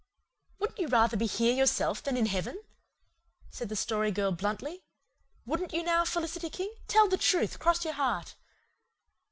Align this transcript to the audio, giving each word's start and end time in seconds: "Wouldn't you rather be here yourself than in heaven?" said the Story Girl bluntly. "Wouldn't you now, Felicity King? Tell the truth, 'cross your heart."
"Wouldn't 0.57 0.79
you 0.79 0.87
rather 0.87 1.15
be 1.15 1.27
here 1.27 1.53
yourself 1.53 2.01
than 2.01 2.17
in 2.17 2.25
heaven?" 2.25 2.63
said 3.51 3.69
the 3.69 3.75
Story 3.75 4.09
Girl 4.09 4.31
bluntly. 4.31 4.83
"Wouldn't 5.45 5.73
you 5.75 5.83
now, 5.83 6.05
Felicity 6.05 6.49
King? 6.49 6.73
Tell 6.87 7.07
the 7.07 7.19
truth, 7.19 7.59
'cross 7.59 7.85
your 7.85 7.93
heart." 7.93 8.33